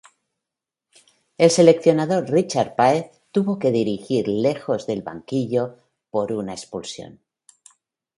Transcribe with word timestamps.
El 1.37 1.51
seleccionador 1.51 2.25
Richard 2.27 2.73
Páez 2.75 3.11
tuvo 3.31 3.59
que 3.59 3.69
dirigir 3.69 4.27
lejos 4.27 4.87
del 4.87 5.03
banquillo 5.03 5.77
por 6.09 6.31
una 6.33 6.53
expulsión. 6.53 7.19